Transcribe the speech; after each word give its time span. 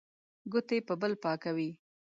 ګوتې 0.51 0.77
په 0.87 0.93
بل 1.01 1.13
پاکوي. 1.23 1.69